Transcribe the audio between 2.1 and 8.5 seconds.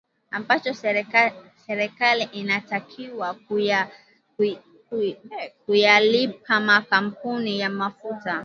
inatakiwa kuyalipa makampuni ya mafuta